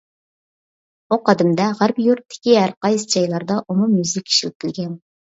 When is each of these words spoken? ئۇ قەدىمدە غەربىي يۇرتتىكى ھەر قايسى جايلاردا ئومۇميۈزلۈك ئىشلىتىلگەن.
ئۇ 1.09 1.17
قەدىمدە 1.25 1.67
غەربىي 1.81 2.07
يۇرتتىكى 2.11 2.55
ھەر 2.59 2.73
قايسى 2.85 3.07
جايلاردا 3.17 3.59
ئومۇميۈزلۈك 3.75 4.33
ئىشلىتىلگەن. 4.33 4.97